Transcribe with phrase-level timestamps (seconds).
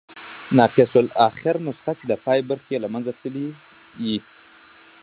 [0.57, 3.45] ناقص الاخرنسخه، چي د پای برخي ئې له منځه تللي
[4.05, 4.17] يي.